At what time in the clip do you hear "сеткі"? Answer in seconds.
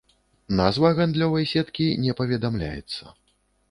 1.53-1.89